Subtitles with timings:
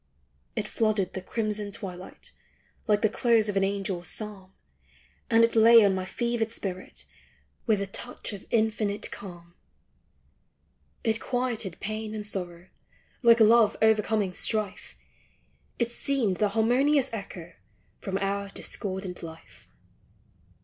[0.55, 2.31] It flooded the crimson twilight,
[2.87, 4.51] Like the close of an angel's psalm,
[5.29, 7.05] And it lay on my fevered spirit,
[7.67, 9.53] With a touch of infinite calm.
[11.03, 12.69] It quieted pain and sorrow,
[13.21, 14.97] Like love overcoming strife;
[15.77, 17.53] It seemed the harmonious echo
[17.99, 19.67] From our discordant life.